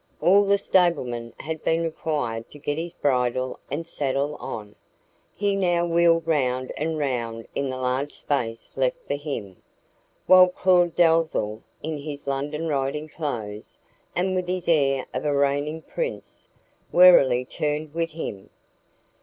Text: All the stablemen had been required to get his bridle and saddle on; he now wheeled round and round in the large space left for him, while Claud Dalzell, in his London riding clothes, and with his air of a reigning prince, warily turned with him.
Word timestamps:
All 0.19 0.45
the 0.45 0.57
stablemen 0.57 1.31
had 1.41 1.63
been 1.63 1.83
required 1.83 2.49
to 2.49 2.57
get 2.57 2.79
his 2.79 2.95
bridle 2.95 3.59
and 3.69 3.85
saddle 3.85 4.33
on; 4.39 4.73
he 5.35 5.55
now 5.55 5.85
wheeled 5.85 6.25
round 6.25 6.71
and 6.75 6.97
round 6.97 7.47
in 7.53 7.69
the 7.69 7.77
large 7.77 8.13
space 8.13 8.75
left 8.77 8.97
for 9.07 9.13
him, 9.13 9.61
while 10.25 10.47
Claud 10.47 10.95
Dalzell, 10.95 11.61
in 11.83 11.99
his 11.99 12.25
London 12.25 12.67
riding 12.67 13.09
clothes, 13.09 13.77
and 14.15 14.33
with 14.33 14.47
his 14.47 14.67
air 14.67 15.05
of 15.13 15.23
a 15.23 15.35
reigning 15.35 15.83
prince, 15.83 16.47
warily 16.91 17.45
turned 17.45 17.93
with 17.93 18.09
him. 18.09 18.49